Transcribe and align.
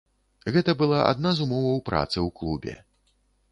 Гэта 0.55 0.73
была 0.79 1.01
адна 1.09 1.29
з 1.39 1.45
умоваў 1.45 1.79
працы 1.91 2.15
ў 2.15 2.29
клубе. 2.41 2.75